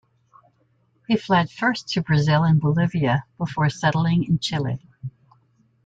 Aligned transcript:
He 1.07 1.15
fled 1.15 1.51
first 1.51 1.87
to 1.89 2.01
Brazil 2.01 2.41
and 2.41 2.59
Bolivia, 2.59 3.23
before 3.37 3.69
settling 3.69 4.23
in 4.23 4.39
Chile. 4.39 4.81